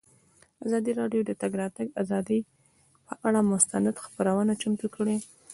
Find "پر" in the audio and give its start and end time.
3.07-3.15